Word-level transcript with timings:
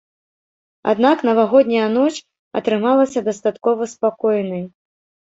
Аднак 0.91 1.17
навагодняя 1.27 1.89
ноч 1.97 2.13
атрымалася 2.59 3.19
дастаткова 3.27 3.83
спакойнай. 3.93 4.63